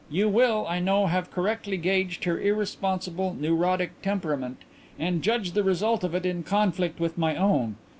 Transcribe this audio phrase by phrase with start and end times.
[0.09, 4.63] You will, I know, have correctly gauged her irresponsible, neurotic temperament,
[4.97, 7.75] and judged the result of it in conflict with my own.